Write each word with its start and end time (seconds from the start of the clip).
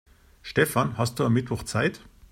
Stefan, 0.41 0.97
hast 0.97 1.19
du 1.19 1.25
am 1.25 1.33
Mittwoch 1.33 1.61
Zeit? 1.61 2.01